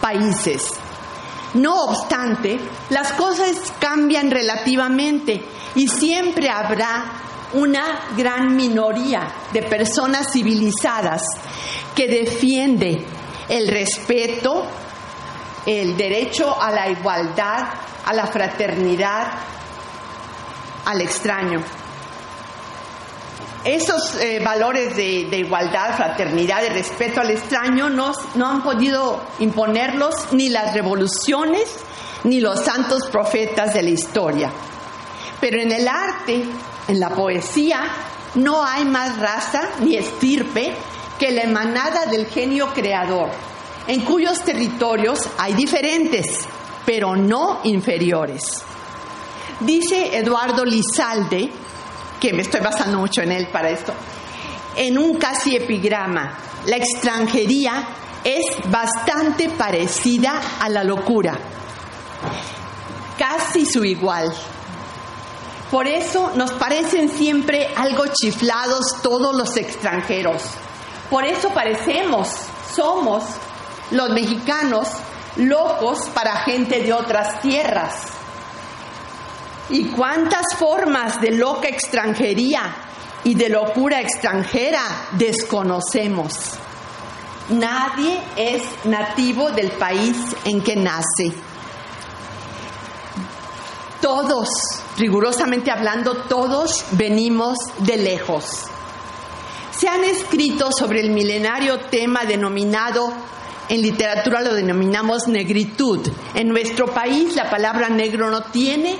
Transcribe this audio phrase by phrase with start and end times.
[0.00, 0.68] Países.
[1.54, 2.58] No obstante,
[2.90, 5.42] las cosas cambian relativamente
[5.74, 7.04] y siempre habrá
[7.54, 11.22] una gran minoría de personas civilizadas
[11.94, 13.04] que defiende
[13.48, 14.66] el respeto,
[15.64, 17.68] el derecho a la igualdad,
[18.04, 19.32] a la fraternidad,
[20.84, 21.60] al extraño.
[23.66, 30.14] Esos eh, valores de, igualdad, fraternidad y respeto al extraño no, no han podido imponerlos
[30.30, 31.64] ni las revoluciones
[32.22, 34.52] ni los santos profetas de la historia.
[35.40, 36.44] Pero en el arte,
[36.86, 37.80] en la poesía,
[38.36, 40.72] no hay más raza ni estirpe
[41.18, 43.30] que la emanada del genio creador,
[43.88, 46.46] en cuyos territorios hay diferentes,
[46.84, 48.62] pero no inferiores.
[49.58, 51.50] Dice Eduardo Lizalde,
[52.20, 53.92] que me estoy basando mucho en él para esto,
[54.76, 57.88] en un casi epigrama, la extranjería
[58.24, 61.34] es bastante parecida a la locura,
[63.18, 64.32] casi su igual.
[65.70, 70.42] Por eso nos parecen siempre algo chiflados todos los extranjeros.
[71.10, 72.28] Por eso parecemos,
[72.74, 73.24] somos
[73.90, 74.88] los mexicanos
[75.36, 78.15] locos para gente de otras tierras.
[79.68, 82.72] ¿Y cuántas formas de loca extranjería
[83.24, 86.34] y de locura extranjera desconocemos?
[87.48, 91.32] Nadie es nativo del país en que nace.
[94.00, 94.48] Todos,
[94.98, 98.64] rigurosamente hablando, todos venimos de lejos.
[99.76, 103.12] Se han escrito sobre el milenario tema denominado,
[103.68, 106.08] en literatura lo denominamos negritud.
[106.34, 108.96] En nuestro país la palabra negro no tiene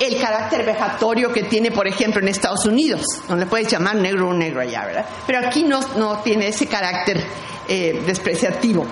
[0.00, 3.02] el carácter vejatorio que tiene, por ejemplo, en Estados Unidos.
[3.28, 5.06] Le puedes llamar negro un negro allá, ¿verdad?
[5.26, 7.22] Pero aquí no, no tiene ese carácter
[7.68, 8.86] eh, despreciativo.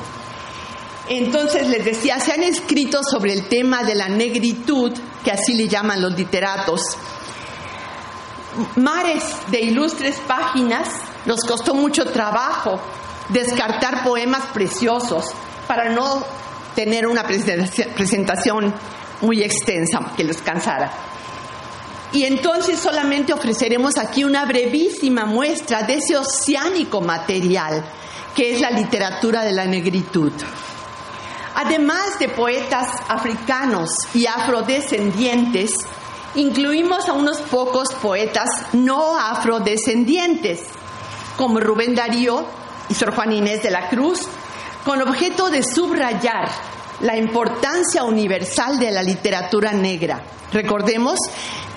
[1.09, 4.93] Entonces les decía, se han escrito sobre el tema de la negritud,
[5.25, 6.83] que así le llaman los literatos,
[8.77, 10.89] mares de ilustres páginas,
[11.25, 12.79] nos costó mucho trabajo
[13.31, 15.25] descartar poemas preciosos
[15.67, 16.23] para no
[16.75, 18.75] tener una presentación
[19.21, 20.91] muy extensa que les cansara.
[22.13, 27.85] Y entonces solamente ofreceremos aquí una brevísima muestra de ese oceánico material
[28.35, 30.33] que es la literatura de la negritud.
[31.55, 35.75] Además de poetas africanos y afrodescendientes,
[36.37, 40.61] incluimos a unos pocos poetas no afrodescendientes,
[41.37, 42.47] como Rubén Darío
[42.89, 44.21] y Sor Juan Inés de la Cruz,
[44.85, 46.49] con objeto de subrayar
[47.01, 50.23] la importancia universal de la literatura negra.
[50.53, 51.19] Recordemos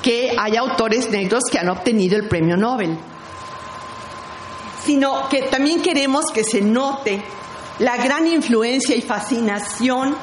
[0.01, 2.97] que hay autores negros que han obtenido el premio Nobel,
[4.85, 7.21] sino que también queremos que se note
[7.79, 10.15] la gran influencia y fascinación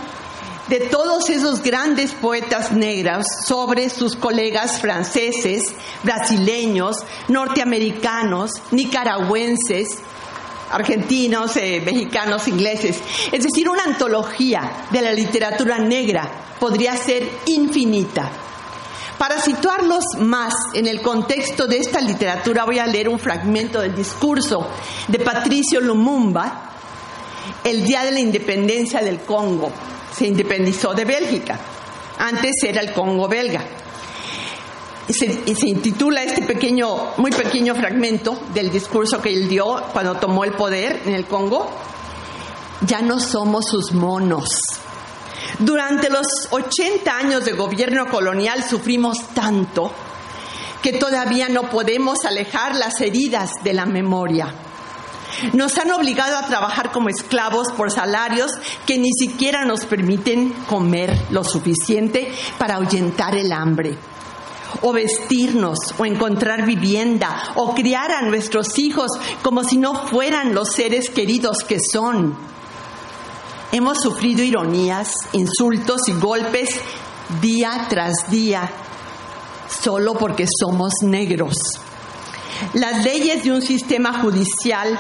[0.68, 6.96] de todos esos grandes poetas negros sobre sus colegas franceses, brasileños,
[7.28, 9.98] norteamericanos, nicaragüenses,
[10.70, 13.00] argentinos, eh, mexicanos, ingleses.
[13.32, 18.30] Es decir, una antología de la literatura negra podría ser infinita.
[19.18, 23.94] Para situarlos más en el contexto de esta literatura voy a leer un fragmento del
[23.94, 24.68] discurso
[25.08, 26.70] de Patricio Lumumba
[27.64, 29.72] el día de la independencia del Congo.
[30.16, 31.58] Se independizó de Bélgica.
[32.18, 33.64] Antes era el Congo belga.
[35.08, 40.44] Se, se, intitula este pequeño, muy pequeño fragmento del discurso que él dio cuando tomó
[40.44, 41.70] el poder en el Congo.
[42.82, 44.50] Ya no somos sus monos.
[45.58, 49.90] Durante los 80 años de gobierno colonial sufrimos tanto
[50.82, 54.54] que todavía no podemos alejar las heridas de la memoria.
[55.52, 58.52] Nos han obligado a trabajar como esclavos por salarios
[58.86, 63.96] que ni siquiera nos permiten comer lo suficiente para ahuyentar el hambre
[64.82, 69.10] o vestirnos, o encontrar vivienda, o criar a nuestros hijos
[69.42, 72.36] como si no fueran los seres queridos que son.
[73.72, 76.80] Hemos sufrido ironías, insultos y golpes
[77.40, 78.70] día tras día,
[79.68, 81.56] solo porque somos negros.
[82.72, 84.98] Las leyes de un sistema judicial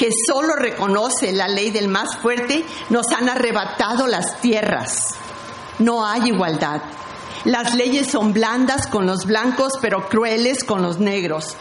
[0.00, 5.08] que solo reconoce la ley del más fuerte, nos han arrebatado las tierras.
[5.78, 6.80] No hay igualdad.
[7.44, 11.56] Las leyes son blandas con los blancos, pero crueles con los negros.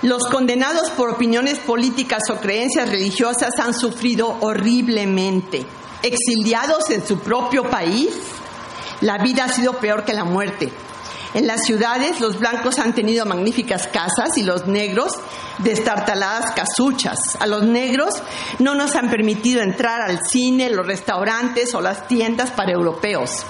[0.00, 5.66] Los condenados por opiniones políticas o creencias religiosas han sufrido horriblemente.
[6.02, 8.10] Exiliados en su propio país,
[9.02, 10.72] la vida ha sido peor que la muerte.
[11.34, 15.12] En las ciudades los blancos han tenido magníficas casas y los negros
[15.58, 17.18] destartaladas casuchas.
[17.40, 18.14] A los negros
[18.58, 23.44] no nos han permitido entrar al cine, los restaurantes o las tiendas para europeos.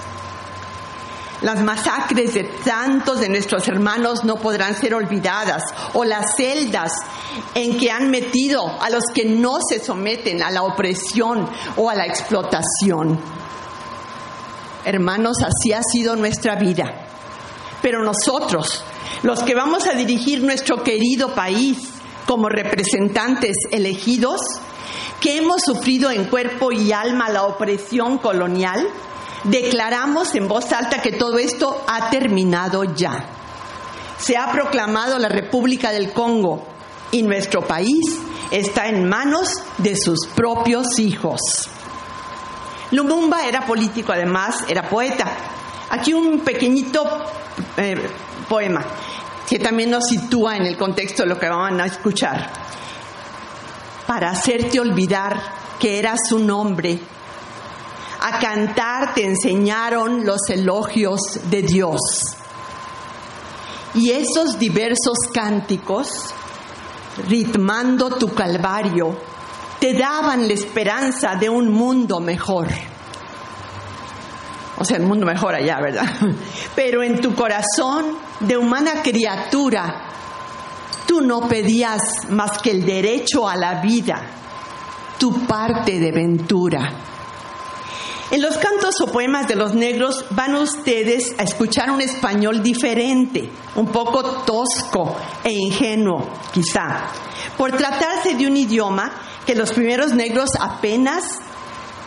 [1.45, 5.61] Las masacres de tantos de nuestros hermanos no podrán ser olvidadas,
[5.93, 6.91] o las celdas
[7.53, 11.47] en que han metido a los que no se someten a la opresión
[11.77, 13.19] o a la explotación.
[14.85, 17.05] Hermanos, así ha sido nuestra vida.
[17.79, 18.83] Pero nosotros,
[19.21, 21.77] los que vamos a dirigir nuestro querido país
[22.25, 24.41] como representantes elegidos,
[25.21, 28.87] que hemos sufrido en cuerpo y alma la opresión colonial,
[29.45, 33.25] declaramos en voz alta que todo esto ha terminado ya.
[34.17, 36.65] Se ha proclamado la República del Congo
[37.11, 38.19] y nuestro país
[38.51, 41.39] está en manos de sus propios hijos.
[42.91, 45.25] Lumumba era político, además era poeta.
[45.89, 47.03] Aquí un pequeñito
[47.77, 48.09] eh,
[48.47, 48.83] poema
[49.47, 52.49] que también nos sitúa en el contexto de lo que van a escuchar.
[54.07, 55.39] Para hacerte olvidar
[55.79, 56.99] que eras un hombre
[58.27, 61.99] a cantar te enseñaron los elogios de Dios.
[63.93, 66.33] Y esos diversos cánticos,
[67.27, 69.15] ritmando tu calvario,
[69.79, 72.67] te daban la esperanza de un mundo mejor.
[74.79, 76.09] O sea, el mundo mejor allá, ¿verdad?
[76.75, 80.09] Pero en tu corazón de humana criatura,
[81.05, 84.19] tú no pedías más que el derecho a la vida,
[85.19, 87.13] tu parte de ventura.
[88.31, 93.47] En los cantos o poemas de los negros van ustedes a escuchar un español diferente,
[93.75, 97.05] un poco tosco e ingenuo, quizá,
[97.55, 99.11] por tratarse de un idioma
[99.45, 101.23] que los primeros negros apenas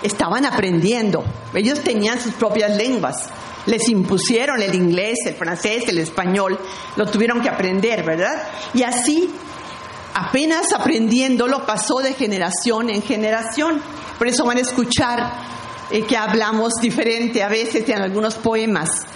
[0.03, 1.25] estaban aprendiendo.
[1.55, 3.29] Ellos tenían sus propias lenguas.
[3.67, 6.59] Les impusieron el inglés, el francés, el español,
[6.97, 8.43] lo tuvieron que aprender, ¿verdad?
[8.75, 9.31] Y así,
[10.15, 13.81] apenas aprendiéndolo, pasó de generación en generación.
[14.19, 15.58] Por eso van a escuchar
[15.91, 19.07] eh, que hablamos diferente a veces en algunos poemas.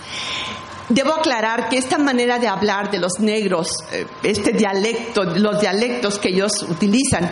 [0.88, 6.18] Debo aclarar que esta manera de hablar de los negros, eh, este dialecto, los dialectos
[6.18, 7.30] que ellos utilizan,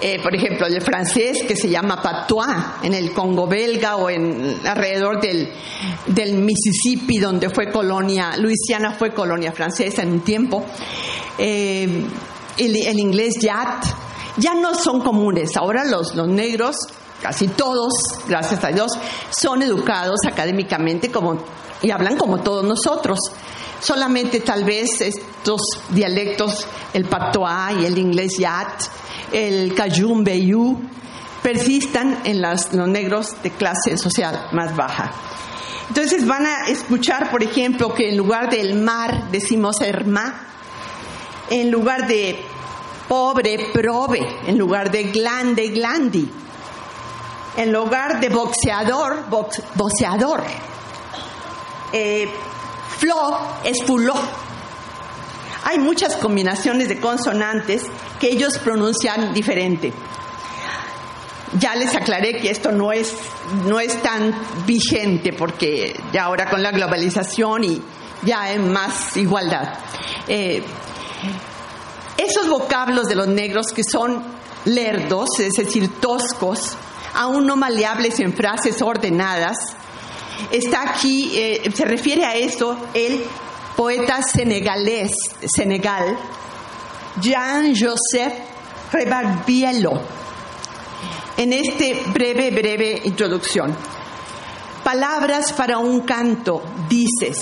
[0.00, 4.60] eh, por ejemplo, el francés que se llama patois en el Congo belga o en
[4.64, 5.50] alrededor del,
[6.06, 10.64] del Mississippi, donde fue colonia, Luisiana fue colonia francesa en un tiempo,
[11.38, 12.06] el,
[12.58, 13.84] el, inglés yat,
[14.36, 15.56] ya no son comunes.
[15.56, 16.76] Ahora los, los negros
[17.20, 17.92] casi todos,
[18.26, 18.92] gracias a Dios,
[19.30, 21.38] son educados académicamente como,
[21.82, 23.18] y hablan como todos nosotros.
[23.80, 25.60] Solamente tal vez estos
[25.90, 28.82] dialectos, el patois y el inglés yat,
[29.32, 30.80] el cajun beyu,
[31.42, 35.12] persistan en los negros de clase social más baja.
[35.88, 40.46] Entonces van a escuchar, por ejemplo, que en lugar del mar decimos herma,
[41.50, 42.38] en lugar de
[43.08, 46.28] pobre, prove, en lugar de glande, glandi
[47.58, 49.26] en lugar de boxeador,
[49.74, 50.44] boxeador.
[51.92, 52.28] Eh,
[52.98, 54.14] flo es fuló.
[55.64, 57.82] Hay muchas combinaciones de consonantes
[58.20, 59.92] que ellos pronuncian diferente.
[61.58, 63.12] Ya les aclaré que esto no es,
[63.66, 64.32] no es tan
[64.64, 67.82] vigente porque ya ahora con la globalización y
[68.22, 69.74] ya hay más igualdad.
[70.28, 70.62] Eh,
[72.16, 74.22] esos vocablos de los negros que son
[74.64, 76.76] lerdos, es decir, toscos,
[77.14, 79.56] aún no maleables en frases ordenadas.
[80.50, 83.24] Está aquí, eh, se refiere a esto el
[83.76, 85.12] poeta senegalés,
[85.44, 86.16] Senegal,
[87.20, 88.34] Jean-Joseph
[88.90, 90.00] Rebarbielo,
[91.36, 93.76] en este breve, breve introducción.
[94.82, 97.38] Palabras para un canto, dices,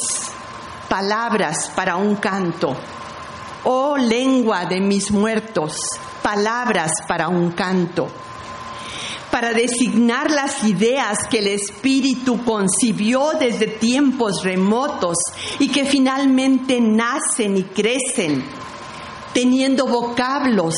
[0.89, 2.77] palabras para un canto.
[3.65, 5.77] Oh lengua de mis muertos,
[6.23, 8.09] palabras para un canto
[9.31, 15.17] para designar las ideas que el Espíritu concibió desde tiempos remotos
[15.59, 18.45] y que finalmente nacen y crecen,
[19.33, 20.75] teniendo vocablos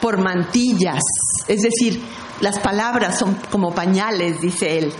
[0.00, 1.02] por mantillas,
[1.46, 2.02] es decir,
[2.40, 4.92] las palabras son como pañales, dice él.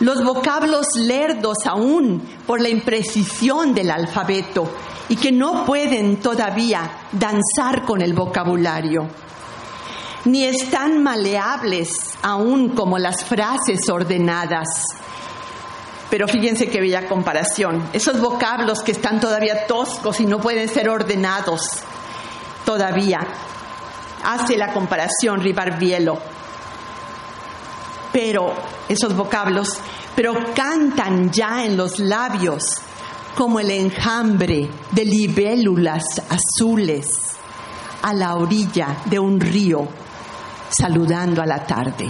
[0.00, 4.70] Los vocablos lerdos aún por la imprecisión del alfabeto
[5.08, 9.08] y que no pueden todavía danzar con el vocabulario
[10.24, 11.90] ni están maleables
[12.22, 14.68] aún como las frases ordenadas.
[16.10, 17.88] Pero fíjense qué bella comparación.
[17.92, 21.62] Esos vocablos que están todavía toscos y no pueden ser ordenados
[22.64, 23.20] todavía.
[24.24, 26.18] Hace la comparación Ribarbielo.
[28.12, 28.54] Pero
[28.88, 29.78] esos vocablos,
[30.16, 32.64] pero cantan ya en los labios
[33.36, 37.08] como el enjambre de libélulas azules
[38.02, 39.88] a la orilla de un río
[40.70, 42.08] saludando a la tarde.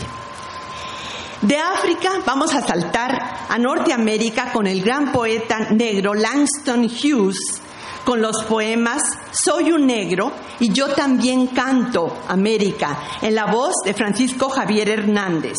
[1.43, 7.63] De África vamos a saltar a Norteamérica con el gran poeta negro Langston Hughes
[8.05, 13.95] con los poemas Soy un negro y yo también canto América en la voz de
[13.95, 15.57] Francisco Javier Hernández.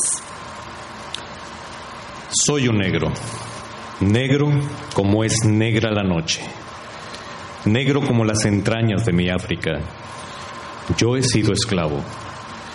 [2.30, 3.12] Soy un negro,
[4.02, 4.50] negro
[4.94, 6.42] como es negra la noche,
[7.66, 9.80] negro como las entrañas de mi África.
[10.96, 12.04] Yo he sido esclavo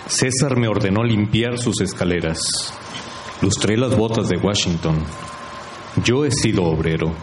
[0.07, 2.39] César me ordenó limpiar sus escaleras.
[3.41, 5.03] Lustré las botas de Washington.
[6.03, 7.13] Yo he sido obrero.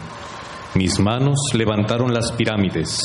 [0.75, 3.01] Mis manos levantaron las pirámides.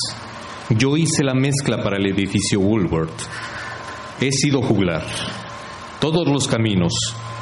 [0.68, 3.22] Yo hice la mezcla para el edificio Woolworth.
[4.20, 5.02] He sido juglar.
[5.98, 6.92] Todos los caminos,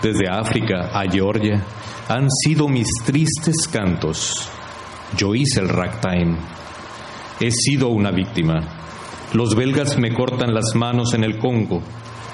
[0.01, 1.65] desde África a Georgia,
[2.09, 4.49] han sido mis tristes cantos.
[5.17, 6.37] Yo hice el ragtime.
[7.41, 8.61] He sido una víctima.
[9.33, 11.83] Los belgas me cortan las manos en el Congo.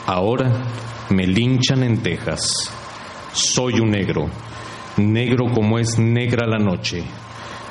[0.06, 0.52] Ahora
[1.08, 2.70] me linchan en Texas.
[3.32, 4.28] Soy un negro,
[4.98, 7.02] negro como es negra la noche,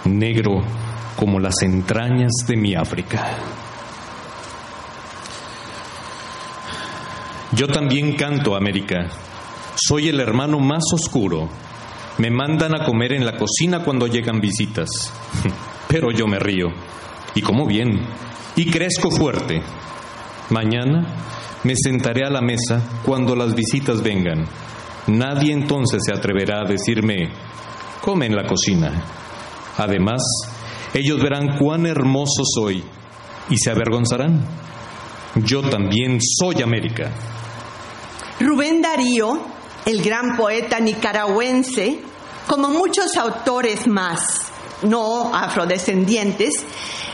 [0.06, 0.64] negro
[1.16, 3.38] como las entrañas de mi África.
[7.52, 9.10] Yo también canto América.
[9.76, 11.50] Soy el hermano más oscuro.
[12.18, 15.14] Me mandan a comer en la cocina cuando llegan visitas.
[15.88, 16.70] Pero yo me río.
[17.36, 18.00] Y como bien.
[18.56, 19.62] Y crezco fuerte.
[20.50, 21.06] Mañana
[21.64, 24.46] me sentaré a la mesa cuando las visitas vengan.
[25.08, 27.30] Nadie entonces se atreverá a decirme,
[28.02, 28.92] come en la cocina.
[29.78, 30.22] Además,
[30.94, 32.84] ellos verán cuán hermoso soy
[33.50, 34.46] y se avergonzarán.
[35.36, 37.12] Yo también soy América.
[38.40, 39.42] Rubén Darío,
[39.86, 42.00] el gran poeta nicaragüense,
[42.48, 44.53] como muchos autores más,
[44.84, 46.54] no afrodescendientes,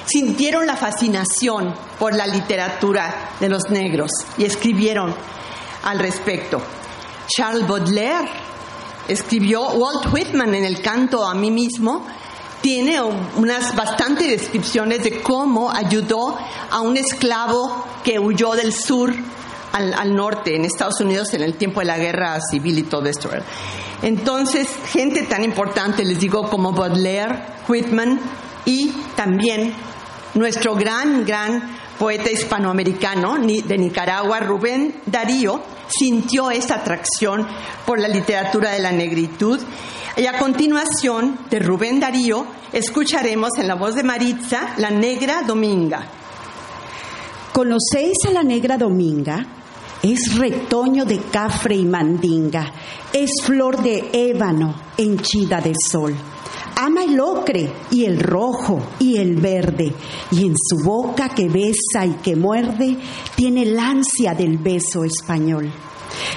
[0.06, 5.14] sintieron la fascinación por la literatura de los negros y escribieron
[5.84, 6.62] al respecto.
[7.28, 8.30] Charles Baudelaire
[9.08, 12.06] escribió, Walt Whitman en el canto a mí mismo,
[12.62, 16.38] tiene unas bastantes descripciones de cómo ayudó
[16.70, 19.14] a un esclavo que huyó del sur
[19.72, 23.30] al, norte, en Estados Unidos, en el tiempo de la guerra civil y todo esto.
[24.02, 28.20] Entonces, gente tan importante, les digo, como Baudelaire, Whitman
[28.66, 29.74] y también
[30.34, 37.46] nuestro gran, gran poeta hispanoamericano de Nicaragua, Rubén Darío, sintió esta atracción
[37.86, 39.60] por la literatura de la negritud.
[40.16, 46.08] Y a continuación de Rubén Darío, escucharemos en la voz de Maritza La Negra Dominga.
[47.52, 49.59] ¿Conocéis a la Negra Dominga?
[50.02, 52.72] Es retoño de cafre y mandinga,
[53.12, 56.16] es flor de ébano henchida de sol
[56.80, 59.94] ama el ocre y el rojo y el verde,
[60.32, 62.98] y en su boca que besa y que muerde,
[63.36, 65.70] tiene el ansia del beso español.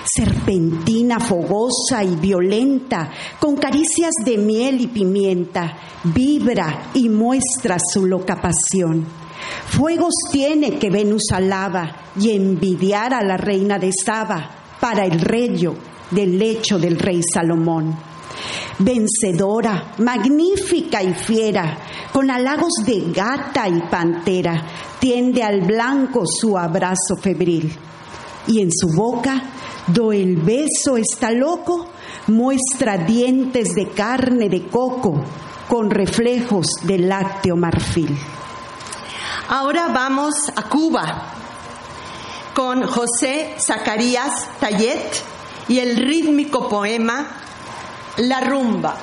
[0.05, 8.41] Serpentina, fogosa y violenta, con caricias de miel y pimienta, vibra y muestra su loca
[8.41, 9.22] pasión.
[9.67, 15.75] Fuegos tiene que Venus alaba y envidiar a la reina de Saba para el reyo
[16.11, 17.97] del lecho del rey Salomón
[18.79, 21.79] vencedora, magnífica y fiera,
[22.13, 24.67] con halagos de gata y pantera,
[24.99, 27.73] tiende al blanco su abrazo febril.
[28.47, 29.43] Y en su boca,
[29.87, 31.87] do el beso está loco,
[32.29, 35.23] muestra dientes de carne de coco,
[35.69, 38.17] con reflejos de lácteo marfil.
[39.49, 41.23] Ahora vamos a Cuba
[42.55, 45.23] con José Zacarías Tayet
[45.69, 47.27] y el rítmico poema
[48.19, 48.95] la rumba.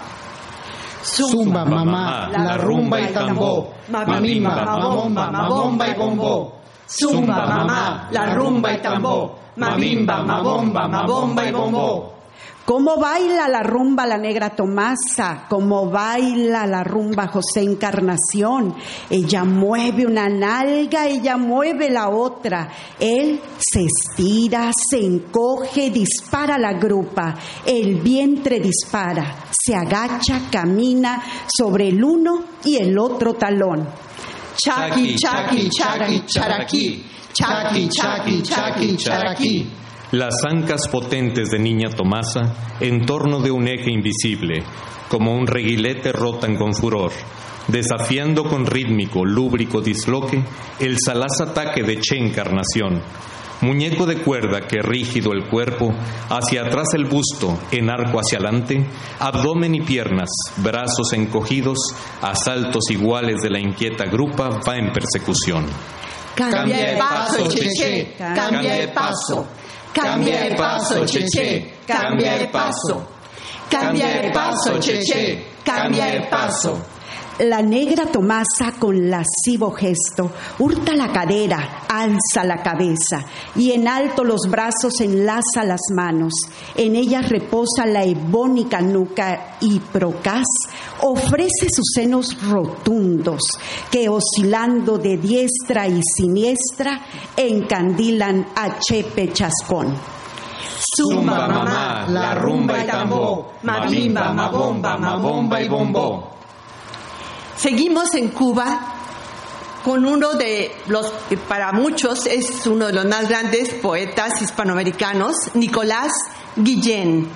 [1.02, 3.68] Zumba, mamá, la rumba y tambor.
[3.90, 6.54] Mamimba, mamomba, mamomba y bombo.
[6.88, 9.36] Zumba, mamá, la rumba y tambor.
[9.56, 12.14] Mamimba, mamomba, mamomba y bombo.
[12.70, 18.76] Cómo baila la rumba la negra Tomasa, cómo baila la rumba José Encarnación.
[19.10, 22.70] Ella mueve una nalga, ella mueve la otra.
[23.00, 27.34] Él se estira, se encoge, dispara la grupa.
[27.66, 33.90] El vientre dispara, se agacha, camina sobre el uno y el otro talón.
[34.56, 37.04] Chaki, chaki, chaki, charaqui.
[37.34, 39.68] Chaki, chaki, chaki, charaqui.
[40.12, 44.64] Las ancas potentes de Niña Tomasa en torno de un eje invisible,
[45.08, 47.12] como un reguilete rotan con furor,
[47.68, 50.44] desafiando con rítmico, lúbrico disloque
[50.80, 53.04] el salaz ataque de Che Encarnación,
[53.62, 55.94] muñeco de cuerda que rígido el cuerpo,
[56.30, 58.84] hacia atrás el busto, en arco hacia adelante,
[59.20, 61.78] abdomen y piernas, brazos encogidos,
[62.24, 65.68] a saltos iguales de la inquieta grupa, va en persecución.
[66.34, 69.46] Cambia el paso, cheche, cambia el paso.
[69.94, 73.08] Cambia el paso, cheche, cambia el paso.
[73.70, 76.80] Cambia el paso, cheche, cambia el paso.
[77.40, 80.30] La negra Tomasa con lascivo gesto
[80.60, 83.24] hurta la cadera, alza la cabeza
[83.56, 86.34] y en alto los brazos enlaza las manos.
[86.76, 90.44] En ellas reposa la ebónica nuca y procaz
[91.02, 93.40] ofrece sus senos rotundos
[93.90, 97.06] que oscilando de diestra y siniestra
[97.38, 99.96] encandilan a Chepe Chascón.
[100.94, 106.39] Zumba, mamá, la rumba y tambor, mabimba, mabomba, mabomba y bombó.
[107.60, 108.80] Seguimos en Cuba
[109.84, 111.12] con uno de los,
[111.46, 116.14] para muchos es uno de los más grandes poetas hispanoamericanos, Nicolás
[116.56, 117.28] Guillén,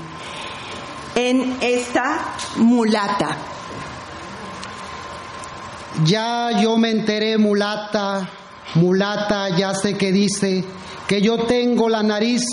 [1.15, 3.35] en esta mulata.
[6.05, 8.29] Ya yo me enteré, mulata,
[8.75, 10.63] mulata, ya sé que dice
[11.05, 12.45] que yo tengo la nariz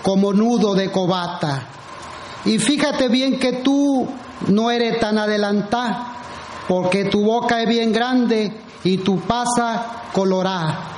[0.00, 1.66] como nudo de cobata.
[2.46, 4.08] Y fíjate bien que tú
[4.48, 6.21] no eres tan adelantada
[6.68, 8.52] porque tu boca es bien grande
[8.84, 10.88] y tu pasa colorá.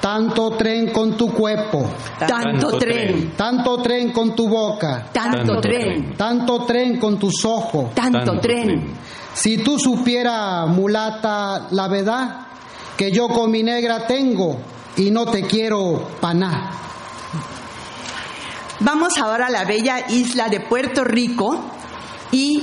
[0.00, 1.86] Tanto tren con tu cuerpo,
[2.18, 7.94] Tanto tren, tanto tren con tu boca, tanto tren, tanto tren con tus ojos.
[7.94, 8.92] tanto tren.
[9.32, 12.46] Si tú supiera, mulata, la verdad,
[12.98, 14.58] que yo con mi negra tengo
[14.96, 16.70] y no te quiero paná.
[18.80, 21.64] Vamos ahora a la bella isla de Puerto Rico
[22.30, 22.62] y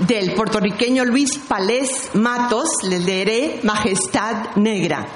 [0.00, 5.06] del puertorriqueño Luis Palés Matos le leeré Majestad Negra.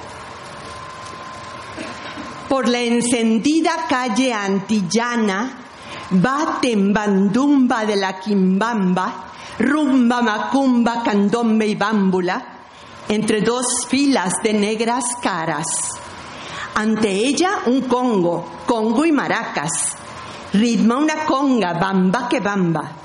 [2.49, 5.59] Por la encendida calle antillana,
[6.12, 9.25] va tembandumba de la quimbamba,
[9.59, 12.45] rumba macumba, candombe y bámbula,
[13.09, 15.66] entre dos filas de negras caras.
[16.75, 19.97] Ante ella un congo, congo y maracas,
[20.53, 23.02] ritma una conga, bamba que bamba.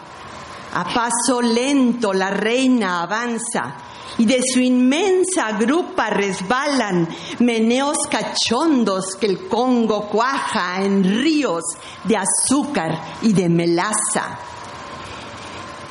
[0.77, 3.77] A paso lento la reina avanza
[4.19, 7.09] y de su inmensa grupa resbalan
[7.39, 11.63] meneos cachondos que el Congo cuaja en ríos
[12.03, 12.91] de azúcar
[13.23, 14.37] y de melaza.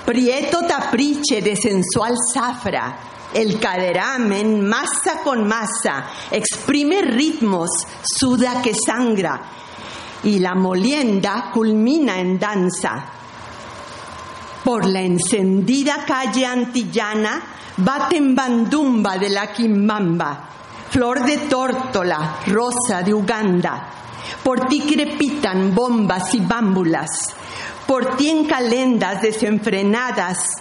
[0.04, 2.96] Prieto tapriche de sensual zafra,
[3.34, 7.70] el caderamen, masa con masa, exprime ritmos,
[8.04, 9.40] suda que sangra,
[10.22, 13.15] y la molienda culmina en danza.
[14.66, 17.40] Por la encendida calle antillana
[17.76, 20.40] baten bandumba de la quimbamba,
[20.90, 23.88] flor de tórtola, rosa de Uganda.
[24.42, 27.32] Por ti crepitan bombas y bámbulas,
[27.86, 30.56] por ti en calendas desenfrenadas,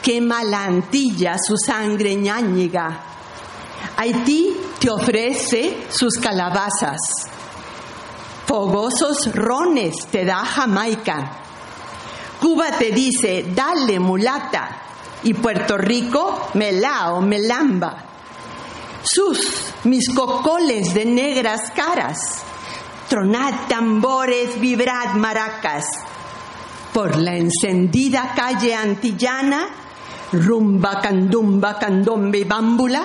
[0.00, 3.00] quema la antilla su sangre ñáñiga.
[3.96, 7.00] Haití te ofrece sus calabazas,
[8.46, 11.38] fogosos rones te da Jamaica.
[12.42, 14.68] Cuba te dice, dale mulata,
[15.22, 17.96] y Puerto Rico, melao, melamba.
[19.00, 22.42] Sus, mis cocoles de negras caras,
[23.08, 25.84] tronad tambores, vibrad maracas.
[26.92, 29.68] Por la encendida calle antillana,
[30.32, 33.04] rumba, candumba, candombe y bámbula,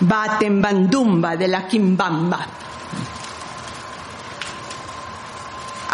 [0.00, 2.46] baten bandumba de la quimbamba.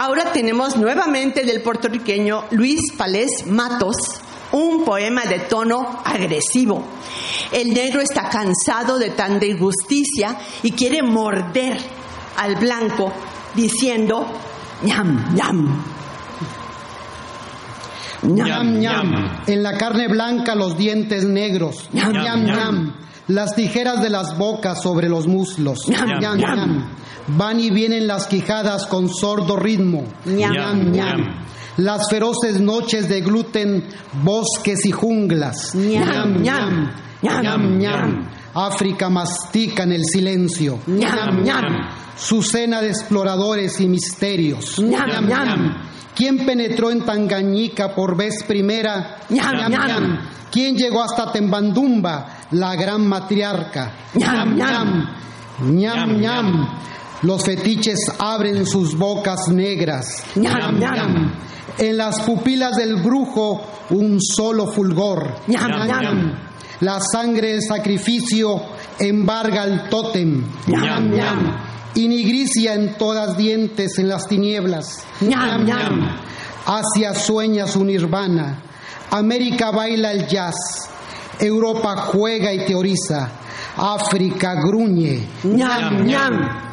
[0.02, 3.96] Ahora tenemos nuevamente del puertorriqueño Luis Palés Matos
[4.50, 6.82] un poema de tono agresivo.
[7.52, 11.76] El negro está cansado de tanta injusticia y quiere morder
[12.38, 13.12] al blanco
[13.54, 14.26] diciendo
[14.84, 15.84] ñam, ñam.
[18.22, 19.42] Ñam, ñam.
[19.46, 21.90] En la carne blanca los dientes negros.
[21.92, 22.94] Ñam, ñam, ñam.
[23.28, 25.86] Las tijeras de las bocas sobre los muslos.
[25.90, 26.56] Ñam, ñam, ñam.
[26.56, 26.90] ñam.
[27.28, 30.04] Van y vienen las quijadas con sordo ritmo.
[30.24, 31.44] Ñam, ñam, ñam.
[31.76, 33.84] Las feroces noches de gluten,
[34.22, 35.74] bosques y junglas.
[35.74, 36.90] Ñam, ñam.
[37.22, 38.28] Ñam, ñam, ñam.
[38.54, 40.80] África mastica en el silencio.
[40.86, 41.88] Ñam, ñam.
[42.16, 44.78] Su cena de exploradores y misterios.
[44.78, 45.76] Ñam, ñam.
[46.14, 49.20] ¿Quién penetró en Tangañica por vez primera?
[49.30, 50.18] Ñam, ñam.
[50.50, 52.40] ¿Quién llegó hasta Tembandumba?
[52.52, 53.92] la gran matriarca.
[54.14, 55.08] Ñam, ñam.
[55.60, 56.68] ñam, ñam.
[57.22, 60.22] Los fetiches abren sus bocas negras.
[60.36, 61.32] Ñam, ñam.
[61.78, 65.34] En las pupilas del brujo un solo fulgor.
[66.80, 68.62] La sangre del sacrificio
[68.98, 70.44] embarga el tótem.
[71.94, 75.04] Y nigricia en todas dientes en las tinieblas.
[76.66, 78.62] Asia sueña su nirvana.
[79.10, 80.54] América baila el jazz.
[81.38, 83.30] Europa juega y teoriza.
[83.76, 85.26] África gruñe.
[85.44, 86.69] Ñam, ñam.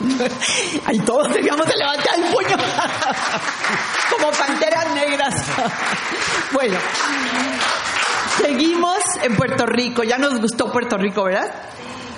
[0.86, 2.56] Ay, todos teníamos que levantar el puño.
[4.10, 5.34] Como panteras negras.
[6.52, 6.76] Bueno,
[8.42, 10.02] seguimos en Puerto Rico.
[10.02, 11.48] Ya nos gustó Puerto Rico, ¿verdad?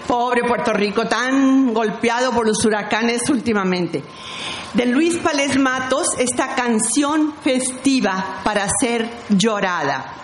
[0.06, 4.02] Pobre Puerto Rico, tan golpeado por los huracanes últimamente.
[4.72, 10.14] De Luis Pales Matos, esta canción festiva para ser llorada.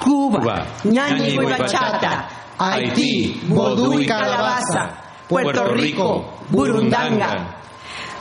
[0.00, 5.01] Cuba, Cuba, ñáñigo y bachata, Haití, vodú y calabaza,
[5.32, 7.56] Puerto Rico, burundanga.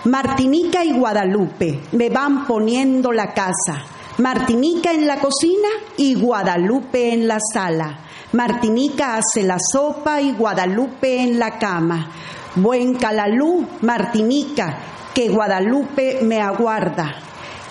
[0.06, 3.84] Martinica y Guadalupe me van poniendo la casa.
[4.20, 8.00] Martinica en la cocina y Guadalupe en la sala.
[8.32, 12.12] Martinica hace la sopa y Guadalupe en la cama.
[12.56, 14.78] Buen calalú, Martinica,
[15.14, 17.14] que Guadalupe me aguarda.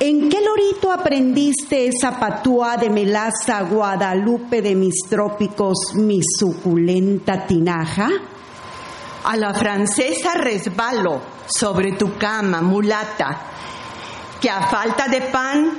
[0.01, 8.11] ¿En qué lorito aprendiste esa patúa de melaza, Guadalupe de mis trópicos, mi suculenta tinaja?
[9.23, 13.39] A la francesa resbalo sobre tu cama, mulata,
[14.41, 15.79] que a falta de pan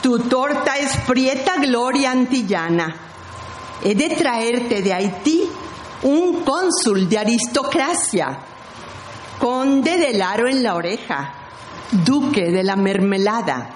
[0.00, 2.94] tu torta es prieta gloria antillana.
[3.82, 5.50] He de traerte de Haití
[6.02, 8.38] un cónsul de aristocracia,
[9.38, 11.32] conde del aro en la oreja,
[11.90, 13.70] duque de la mermelada.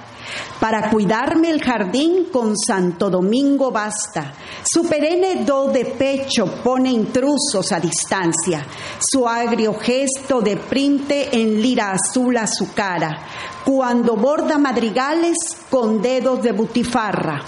[0.58, 4.32] Para cuidarme el jardín con Santo Domingo basta.
[4.62, 8.66] Su perenne do de pecho pone intrusos a distancia.
[8.98, 13.26] Su agrio gesto deprinte en lira azul a su cara.
[13.64, 15.36] Cuando borda madrigales
[15.70, 17.40] con dedos de butifarra.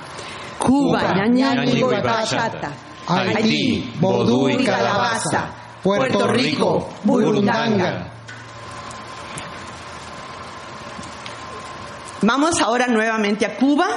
[0.58, 2.70] Cuba, y bachata,
[3.06, 5.50] Haití, vodú y calabaza.
[5.82, 8.11] Puerto Rico, burundanga.
[12.22, 13.88] Vamos ahora nuevamente a Cuba,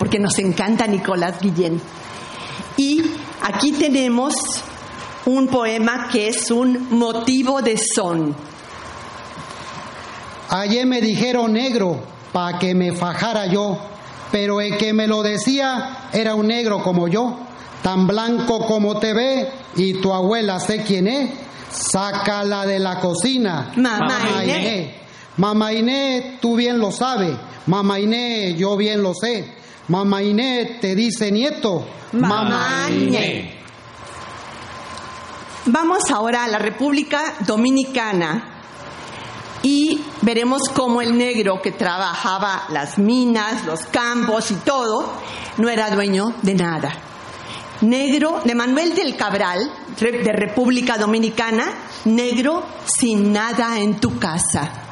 [0.00, 1.80] porque nos encanta Nicolás Guillén.
[2.76, 3.02] Y
[3.40, 4.34] aquí tenemos
[5.26, 8.34] un poema que es un motivo de son.
[10.48, 13.78] Ayer me dijeron negro pa' que me fajara yo,
[14.32, 17.38] pero el que me lo decía era un negro como yo,
[17.82, 21.30] tan blanco como te ve y tu abuela sé quién es.
[21.70, 23.70] Sácala de la cocina.
[23.76, 24.99] Mamá Inés.
[25.40, 27.34] Mamá Inés, tú bien lo sabes.
[27.64, 29.50] Mamá Inés, yo bien lo sé.
[29.88, 31.86] Mamá Inés te dice nieto.
[32.12, 33.50] Mamá Inés.
[35.64, 38.60] Vamos ahora a la República Dominicana
[39.62, 45.10] y veremos cómo el negro que trabajaba las minas, los campos y todo,
[45.56, 46.92] no era dueño de nada.
[47.80, 51.64] Negro de Manuel del Cabral, de República Dominicana,
[52.04, 54.89] negro sin nada en tu casa.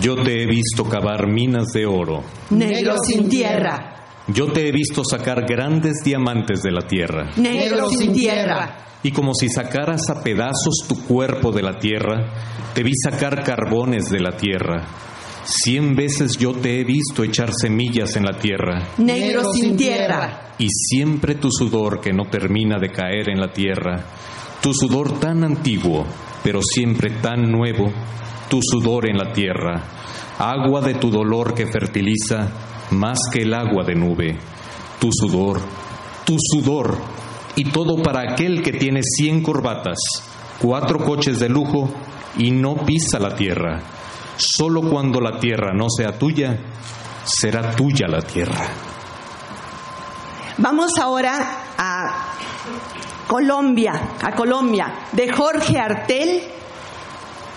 [0.00, 2.22] Yo te he visto cavar minas de oro.
[2.50, 3.92] Negro sin tierra,
[4.28, 7.30] Yo te he visto sacar grandes diamantes de la tierra.
[7.36, 12.32] negro sin tierra, Y como si sacaras a pedazos tu cuerpo de la tierra,
[12.74, 14.84] te vi sacar carbones de la tierra.
[15.44, 20.54] Cien veces yo te he visto echar semillas en la tierra, negro sin tierra.
[20.58, 24.04] y siempre tu sudor que no termina de caer en la tierra,
[24.60, 26.04] tu sudor tan antiguo,
[26.42, 27.92] pero siempre tan nuevo,
[28.48, 29.82] tu sudor en la tierra,
[30.38, 32.48] agua de tu dolor que fertiliza
[32.90, 34.38] más que el agua de nube,
[35.00, 35.60] tu sudor,
[36.24, 36.96] tu sudor,
[37.56, 39.98] y todo para aquel que tiene cien corbatas,
[40.60, 41.90] cuatro coches de lujo
[42.36, 43.82] y no pisa la tierra.
[44.36, 46.58] Solo cuando la tierra no sea tuya,
[47.24, 48.66] será tuya la tierra.
[50.58, 52.34] Vamos ahora a
[53.26, 56.42] Colombia, a Colombia, de Jorge Artel,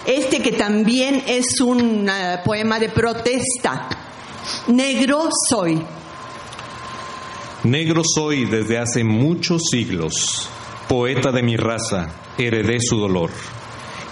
[0.06, 3.88] este que también es un eh, poema de protesta.
[4.68, 5.82] Negro soy.
[7.64, 10.50] Negro soy desde hace muchos siglos,
[10.88, 12.08] poeta de mi raza,
[12.38, 13.32] heredé su dolor.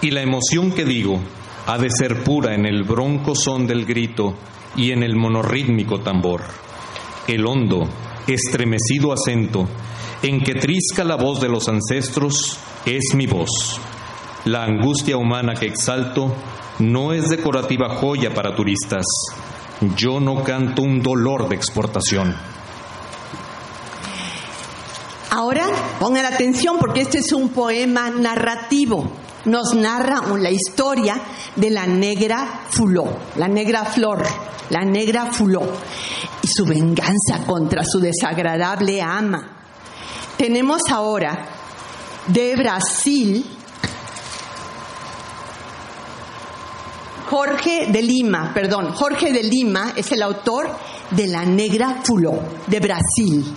[0.02, 1.20] Y la emoción que digo
[1.66, 4.36] ha de ser pura en el bronco son del grito
[4.76, 6.44] y en el monorrítmico tambor.
[7.28, 7.88] El hondo,
[8.28, 9.68] estremecido acento
[10.22, 13.80] en que trisca la voz de los ancestros es mi voz.
[14.48, 16.34] La angustia humana que exalto
[16.80, 19.06] no es decorativa joya para turistas.
[19.98, 22.34] Yo no canto un dolor de exportación.
[26.00, 29.12] Pongan atención porque este es un poema narrativo.
[29.44, 31.20] Nos narra la historia
[31.58, 34.26] de la negra Fuló, la negra Flor,
[34.70, 35.64] la negra Fuló
[36.42, 39.58] y su venganza contra su desagradable ama.
[40.38, 41.50] Tenemos ahora
[42.28, 43.57] de Brasil
[47.30, 50.70] Jorge de Lima, perdón, Jorge de Lima es el autor
[51.12, 53.54] de La Negra Fuló, de Brasil.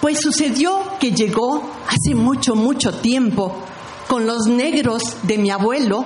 [0.00, 3.62] Pues sucedió que llegó hace mucho, mucho tiempo
[4.08, 6.04] con los negros de mi abuelo,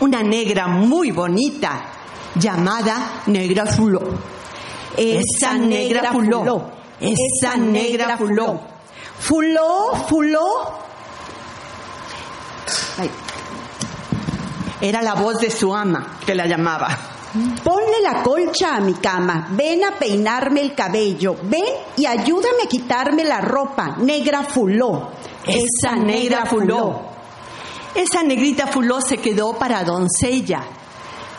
[0.00, 1.86] una negra muy bonita,
[2.34, 4.02] llamada Negra Fuló.
[4.94, 8.60] Esa negra Fuló, esa negra Fuló.
[9.20, 10.83] Fuló, fuló.
[14.80, 16.88] Era la voz de su ama que la llamaba.
[17.64, 21.64] Ponle la colcha a mi cama, ven a peinarme el cabello, ven
[21.96, 25.10] y ayúdame a quitarme la ropa, negra fuló.
[25.44, 27.14] Esa negra fuló.
[27.94, 30.62] Esa negrita fuló se quedó para doncella,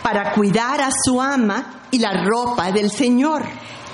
[0.03, 3.43] para cuidar a su ama y la ropa del Señor.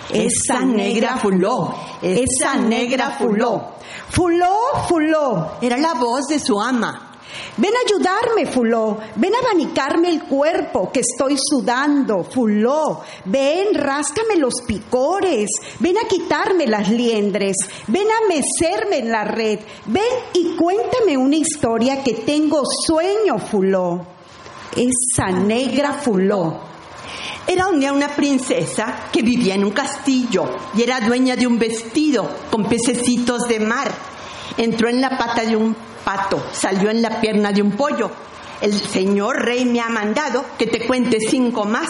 [0.09, 3.75] Esa negra fuló, esa negra fuló.
[4.09, 5.51] Fuló, fuló.
[5.61, 7.10] Era la voz de su ama.
[7.57, 8.97] Ven a ayudarme, Fuló.
[9.15, 13.01] Ven a abanicarme el cuerpo que estoy sudando, Fuló.
[13.25, 15.49] Ven, ráscame los picores.
[15.79, 17.57] Ven a quitarme las liendres.
[17.87, 19.59] Ven a mecerme en la red.
[19.85, 24.05] Ven y cuéntame una historia que tengo sueño, Fuló.
[24.75, 26.71] Esa negra Fuló.
[27.47, 32.63] Era una princesa que vivía en un castillo y era dueña de un vestido con
[32.63, 33.91] pececitos de mar.
[34.57, 35.75] Entró en la pata de un
[36.53, 38.11] salió en la pierna de un pollo.
[38.61, 41.89] El señor rey me ha mandado que te cuente cinco más.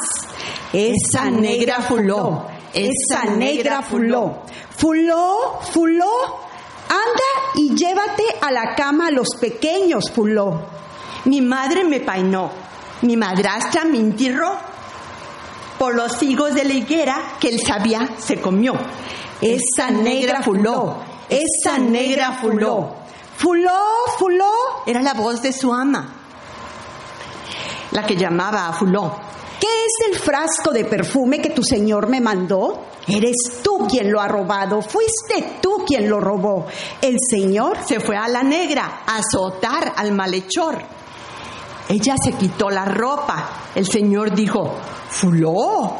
[0.72, 4.44] Esa negra fuló, esa negra fuló.
[4.78, 6.50] Fuló, fuló.
[6.88, 10.62] Anda y llévate a la cama a los pequeños, fuló.
[11.26, 12.52] Mi madre me peinó,
[13.02, 14.58] mi madrastra me entirró
[15.78, 18.74] por los higos de la higuera que el sabía se comió.
[19.42, 20.98] Esa negra fuló,
[21.30, 23.01] esa negra fuló.
[23.42, 24.52] Fuló, fuló.
[24.86, 26.08] Era la voz de su ama,
[27.90, 29.16] la que llamaba a Fuló.
[29.60, 32.86] ¿Qué es el frasco de perfume que tu señor me mandó?
[33.08, 36.68] Eres tú quien lo ha robado, fuiste tú quien lo robó.
[37.02, 40.78] El señor Se fue a la negra a azotar al malhechor.
[41.90, 43.72] Ella se quitó la ropa.
[43.74, 44.76] El señor dijo,
[45.10, 45.96] Fuló,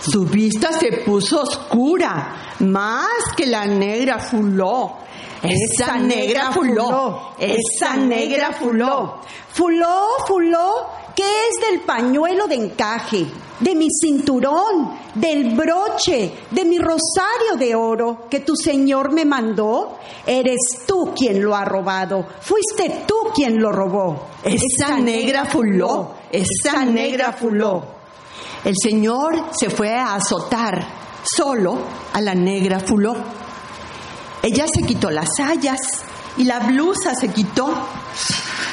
[0.00, 4.98] su vista se puso oscura, más que la negra Fuló.
[5.42, 9.20] Esa negra Fuló, esa negra Fuló.
[9.52, 13.26] Fuló, fuló, ¿qué es del pañuelo de encaje?
[13.58, 19.98] De mi cinturón, del broche, de mi rosario de oro que tu señor me mandó.
[20.26, 24.26] Eres tú quien lo ha robado, fuiste tú quien lo robó.
[24.44, 27.95] Esa negra Fuló, esa negra Fuló.
[28.66, 30.84] El señor se fue a azotar
[31.22, 31.78] solo
[32.12, 33.14] a la negra Fuló.
[34.42, 35.78] Ella se quitó las sayas
[36.36, 37.72] y la blusa se quitó.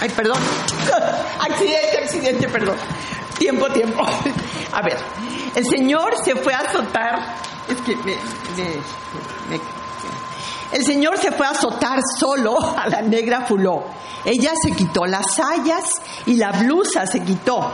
[0.01, 0.39] Ay, perdón.
[1.39, 2.75] Accidente, accidente, perdón.
[3.38, 4.03] Tiempo, tiempo.
[4.73, 4.97] A ver,
[5.53, 7.36] el señor se fue a azotar.
[7.69, 9.62] Es que me, me-
[10.71, 13.84] el señor se fue a azotar solo a la negra Fuló.
[14.25, 15.84] Ella se quitó las sayas
[16.25, 17.71] y la blusa se quitó.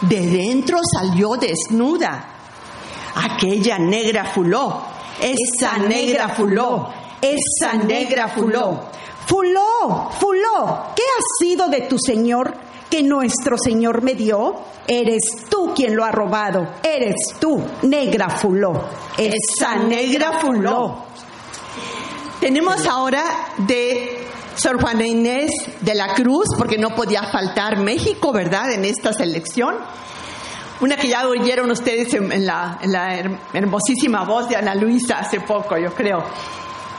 [0.00, 2.28] De dentro salió desnuda.
[3.14, 4.82] Aquella negra Fuló.
[5.20, 6.88] Esa negra Fuló.
[7.20, 8.96] Esa negra Fuló.
[9.26, 12.54] Fuló, fuló, ¿qué ha sido de tu señor
[12.88, 14.54] que nuestro señor me dio?
[14.86, 18.84] Eres tú quien lo ha robado, eres tú, negra fuló.
[19.18, 21.06] Esa negra Fuló.
[22.38, 23.24] Tenemos ahora
[23.58, 24.25] de
[24.56, 29.74] Sor Juana Inés de la Cruz, porque no podía faltar México, ¿verdad?, en esta selección.
[30.80, 32.78] Una que ya oyeron ustedes en, la,
[33.52, 36.24] hermosísima voz de Ana Luisa hace poco, yo creo.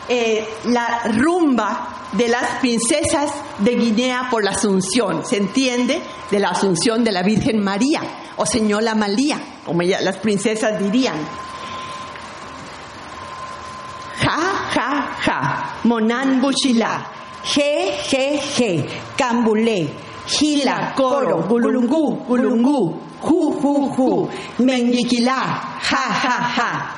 [0.09, 6.01] Eh, la rumba de las princesas de Guinea por la Asunción, ¿se entiende?
[6.31, 8.01] De la Asunción de la Virgen María,
[8.37, 11.17] o Señora María, como las princesas dirían.
[14.19, 14.39] Ja,
[14.73, 17.16] ja, ja, Monan Buchila,
[17.53, 17.61] G,
[18.09, 18.85] G, G,
[19.17, 19.87] Cambulé,
[20.27, 24.29] Gila, Coro, Gulungú, Gulungú, Ju, Ju, Ju,
[24.59, 26.93] Menguiquilá, Ja, Ja, Ja.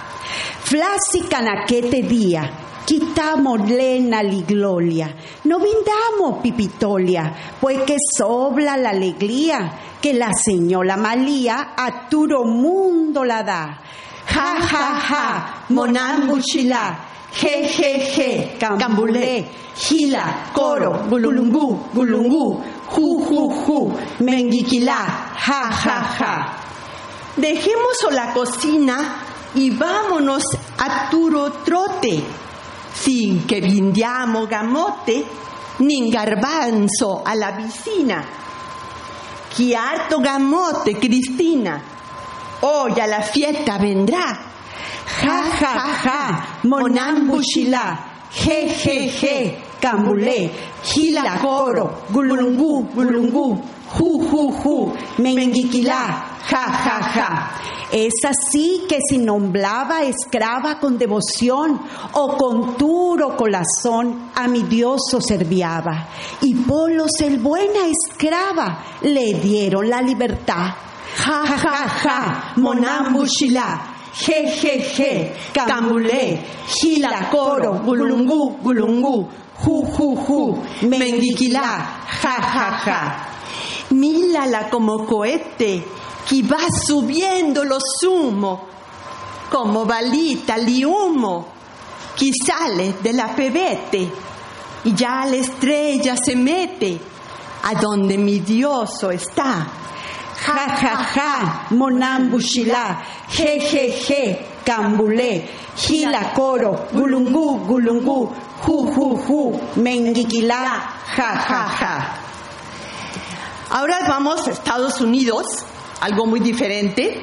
[0.63, 2.49] Flasi canaquete día,
[2.85, 11.73] quitamos lena liglolia, no vindamos pipitolia, pues que sobla la alegría, que la señora Malía
[11.75, 13.81] a turo mundo la da.
[14.27, 22.61] Ja, ja, ja, monan buchilá, je, je, je, cambulé, gila, coro, gulungú, gulungú,
[22.91, 26.55] ju, ju, ju, menguiquilá, ja, ja, ja.
[27.37, 28.97] Dejemos la cocina
[29.55, 30.43] y vámonos
[30.77, 32.21] a turo trote,
[32.93, 35.23] sin que vindiamo gamote,
[35.79, 38.25] ni garbanzo a la vicina.
[39.55, 41.81] Que harto gamote, Cristina,
[42.61, 44.48] hoy a la fiesta vendrá.
[45.21, 45.73] Ja, ja,
[46.05, 46.21] ja,
[46.63, 47.97] monambushila,
[48.31, 50.49] je, je, je, cambulé,
[50.83, 53.57] gila coro, gulungú, gulungú,
[53.97, 54.77] ju, ju, ju,
[55.17, 56.03] menguiquilá,
[56.49, 57.29] ja, ja, ja.
[57.91, 61.81] Es así que si nombraba esclava con devoción
[62.13, 66.07] o con duro corazón a mi Dios serviaba.
[66.41, 70.75] Y Polos el buena esclava le dieron la libertad.
[71.17, 79.29] Ja, ja, ja, monambushila, je, je, je, cambulé, gila coro, gulungú, gulungú,
[79.63, 83.25] ju, ju, ju, menguiquilá, ja, ja, ja.
[83.91, 85.83] Mírala como cohete
[86.27, 88.67] que va subiendo lo sumo,
[89.49, 91.57] como balita li humo
[92.15, 94.11] que sale de la pebete
[94.83, 96.99] y ya la estrella se mete
[97.63, 99.67] a donde mi dioso está.
[100.49, 103.01] Ja, ja, ja, monambushila,
[103.37, 105.45] je, je, je, cambulé,
[105.77, 108.33] gila coro, gulungú, gulungú,
[108.65, 110.65] ju, ju, ju, menguiquilá,
[111.15, 111.95] ja, ja, ja.
[113.69, 115.45] Ahora vamos a Estados Unidos,
[116.01, 117.21] algo muy diferente.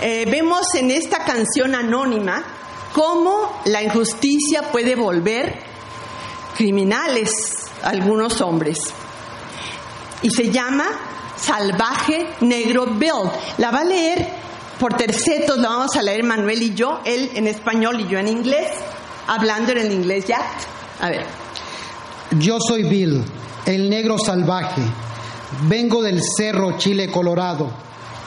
[0.00, 2.44] Eh, vemos en esta canción anónima
[2.92, 5.60] cómo la injusticia puede volver
[6.56, 7.30] criminales
[7.82, 8.78] a algunos hombres.
[10.22, 10.86] Y se llama
[11.40, 13.30] Salvaje Negro Bill.
[13.58, 14.28] La va a leer
[14.78, 18.28] por tercetos, la vamos a leer Manuel y yo, él en español y yo en
[18.28, 18.68] inglés,
[19.26, 20.40] hablando en el inglés ya.
[21.00, 21.26] A ver.
[22.38, 23.24] Yo soy Bill,
[23.66, 24.82] el negro salvaje.
[25.62, 27.70] Vengo del cerro Chile Colorado.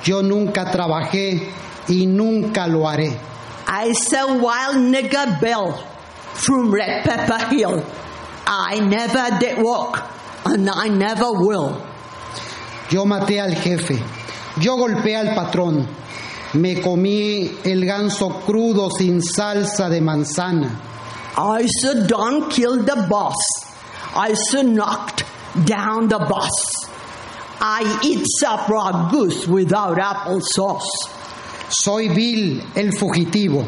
[0.03, 1.51] Yo nunca trabajé
[1.87, 3.17] y nunca lo haré.
[3.67, 5.73] I a wild nigger Bill
[6.33, 7.83] from Red Pepper Hill.
[8.47, 10.01] I never did walk
[10.45, 11.90] and I never will.
[12.91, 13.97] Yo maté al jefe.
[14.59, 15.87] Yo golpeé al patrón.
[16.53, 20.69] Me comí el ganso crudo sin salsa de manzana.
[21.37, 23.37] I said don't kill the boss.
[24.13, 25.23] I said knocked
[25.65, 26.89] down the boss.
[27.61, 28.27] I eat
[28.67, 30.89] raw goose without applesauce.
[31.69, 33.63] Soy Bill, el fugitivo.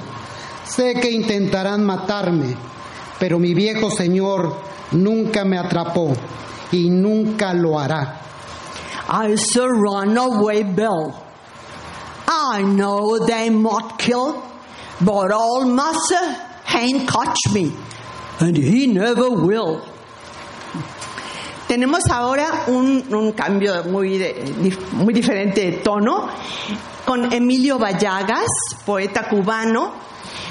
[0.65, 2.57] Sé que intentarán matarme,
[3.19, 4.57] pero mi viejo señor
[4.91, 6.13] nunca me atrapó
[6.73, 8.22] y nunca lo hará.
[9.13, 11.13] I shall run away, Bill.
[12.27, 14.41] I know they might kill,
[14.99, 16.41] but old massa
[16.73, 17.71] ain't catch me,
[18.39, 19.85] and he never will.
[21.67, 24.17] Tenemos ahora un, un cambio muy,
[24.93, 26.27] muy diferente de tono
[27.05, 28.49] con Emilio Vallagas,
[28.83, 29.93] poeta cubano,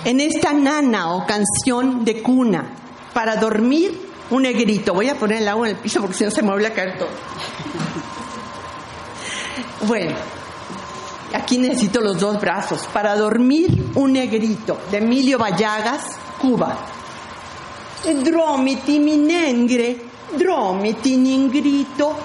[0.05, 2.77] en esta nana o canción de cuna
[3.13, 3.91] para dormir
[4.31, 4.95] un negrito.
[4.95, 6.75] Voy a poner el agua en el piso porque si no se me vuelve a
[6.75, 7.11] caer todo.
[9.87, 10.17] Bueno,
[11.35, 16.77] aquí necesito los dos brazos para dormir un negrito de Emilio Vallagas, Cuba.
[18.05, 19.97] Dromiti mi negre,
[20.37, 22.17] dromiti ningrito,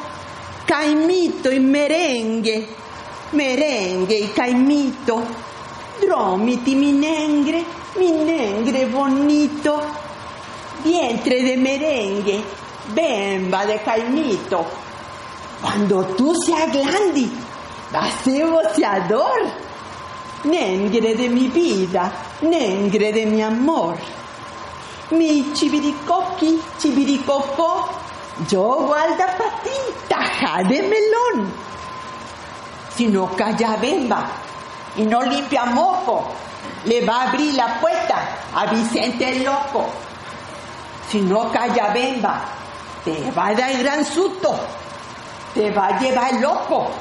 [0.66, 2.68] caimito y merengue,
[3.34, 5.22] merengue y caimito,
[6.02, 7.64] dromiti mi negre,
[7.98, 9.82] mi negre bonito,
[10.84, 12.44] vientre de merengue,
[12.94, 14.87] bemba de caimito.
[15.62, 17.30] Cuando tú seas grande,
[17.92, 19.40] vas a ser boceador,
[20.44, 23.98] negre de mi vida, negre de mi amor.
[25.12, 27.90] Mi chibiricoqui, chibiricocó,
[28.50, 29.70] yo guarda para ti,
[30.08, 31.52] taja de melón.
[32.96, 34.28] Si no calla bemba
[34.96, 36.24] y no limpia moco,
[36.86, 38.16] le va a abrir la puerta
[38.54, 39.86] a Vicente el loco.
[41.10, 42.42] Si no calla bemba,
[43.04, 44.60] te va a dar gran susto,
[45.58, 46.92] te va a llevar loco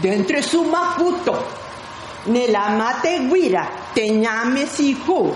[0.00, 1.64] dentro de su maputo.
[2.26, 5.32] Nella mate guira, te llame sihu,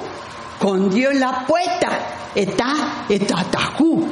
[0.59, 4.09] con Dios la puerta, está, está tajú.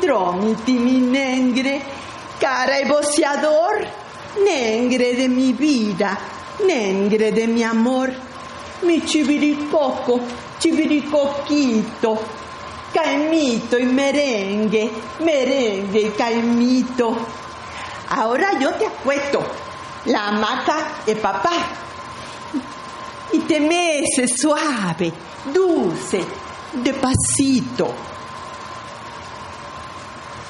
[0.00, 1.82] Dromiti mi negre,
[2.40, 3.86] cara y boceador,
[4.44, 6.18] negre de mi vida,
[6.66, 8.10] negre de mi amor,
[8.82, 10.20] mi chiviricoco,
[10.58, 12.18] chiviricoquito,
[12.92, 17.39] caimito y merengue, merengue y caimito.
[18.10, 19.40] Ahora yo te acuesto
[20.06, 21.52] la hamaca de papá
[23.32, 25.12] y te mece suave,
[25.52, 26.24] dulce,
[26.72, 27.94] de pasito.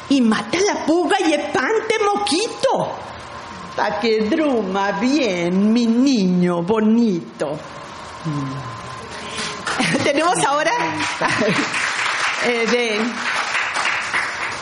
[0.08, 2.96] Y mata la puga y espante moquito.
[3.76, 7.58] Pa' que druma bien, mi niño bonito.
[10.04, 10.72] Tenemos ahora
[12.44, 13.00] eh, de,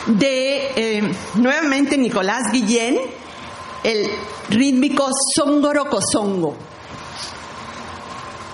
[0.07, 2.97] de eh, nuevamente Nicolás Guillén,
[3.83, 4.07] el
[4.49, 6.55] rítmico Zongoro Cozongo.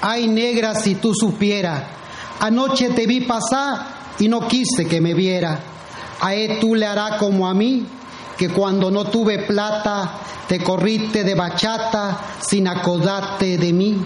[0.02, 1.84] Ay, negra, si tú supieras,
[2.40, 5.60] anoche te vi pasar y no quise que me viera.
[6.22, 7.86] A él tú le hará como a mí,
[8.38, 13.98] que cuando no tuve plata, te corriste de bachata sin acordarte de mí.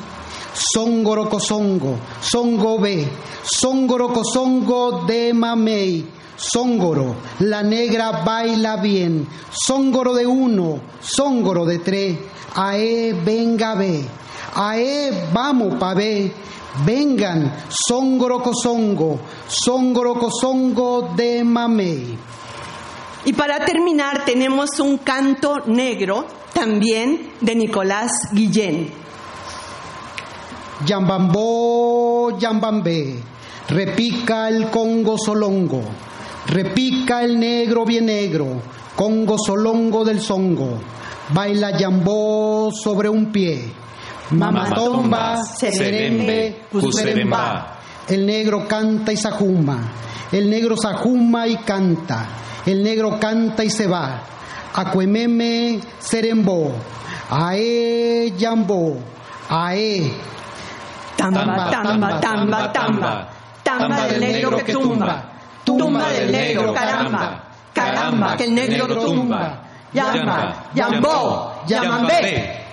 [0.54, 3.08] Songoro cozongo, songo ve,
[3.44, 6.18] songoro cozongo de mamey.
[6.40, 12.18] Songoro, la negra baila bien, songoro de uno, songoro de tres,
[12.56, 14.06] ae venga ve,
[14.56, 16.32] ae vamos pa ve,
[16.86, 22.18] vengan, songoro cozongo, songoro cozongo de mamey.
[23.26, 28.94] Y para terminar tenemos un canto negro también de Nicolás Guillén.
[30.86, 33.20] Yambambó, yambambé,
[33.68, 35.82] repica el congo solongo,
[36.50, 38.62] repica el negro bien negro,
[38.95, 40.80] congo solongo del songo,
[41.34, 43.72] baila yambó sobre un pie,
[44.32, 47.76] mamatomba, serembe, cuseremba.
[48.08, 49.80] El negro canta y sajuma,
[50.32, 52.28] el negro sajuma y canta,
[52.66, 54.24] el negro canta y se va,
[54.74, 56.74] acuememe, serembó,
[57.30, 58.97] ae, yambó,
[59.50, 60.12] ae,
[61.20, 63.30] Tamba, tamba, tamba, tamba.
[63.62, 65.28] Tamba del negro que tumba.
[65.78, 67.43] Tumba del negro, caramba.
[67.74, 69.63] Caramba, que el negro tumba.
[69.93, 72.65] Yamba, yambó, yamambé.